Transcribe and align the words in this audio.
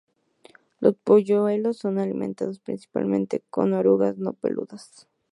Los 0.79 0.95
polluelos 0.95 1.77
son 1.77 1.99
alimentados 1.99 2.59
principalmente 2.59 3.43
con 3.51 3.73
orugas 3.73 4.17
no 4.17 4.33
peludas. 4.33 5.07